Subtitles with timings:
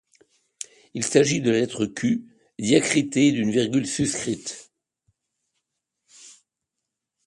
[0.95, 2.25] Il s’agit de la lettre Q
[2.57, 4.71] diacritée d’une virgule suscrite.